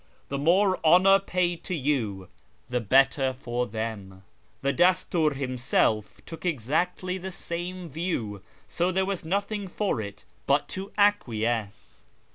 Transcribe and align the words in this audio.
The 0.29 0.39
more 0.39 0.79
honour 0.83 1.19
paid 1.19 1.63
to 1.65 1.75
you, 1.75 2.27
the 2.67 2.79
better 2.81 3.33
for 3.33 3.67
them." 3.67 4.23
The 4.63 4.73
Dastur 4.73 5.35
himself 5.35 6.21
took 6.25 6.43
exactly 6.43 7.19
the 7.19 7.31
same 7.31 7.87
view, 7.87 8.41
so 8.67 8.91
there 8.91 9.05
was 9.05 9.23
nothing 9.23 9.67
for 9.67 10.01
it 10.01 10.25
but 10.47 10.67
to 10.69 10.91
acquiesce. 10.97 12.03